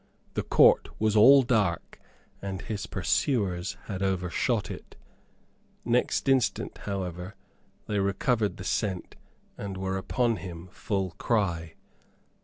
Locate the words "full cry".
10.71-11.75